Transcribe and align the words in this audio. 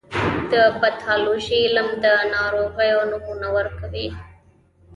د 0.51 0.53
پیتالوژي 0.81 1.57
علم 1.67 1.87
د 2.03 2.05
ناروغیو 2.35 2.99
نومونه 3.11 3.47
ورکوي. 3.57 4.07